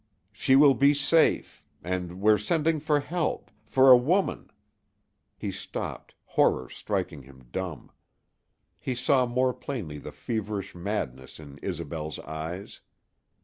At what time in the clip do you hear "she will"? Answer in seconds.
0.31-0.73